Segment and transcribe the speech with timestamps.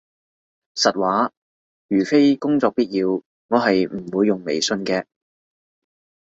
[0.75, 1.31] 實話，
[1.87, 3.23] 如非工作必要，我
[3.59, 5.05] 係唔會用微信嘅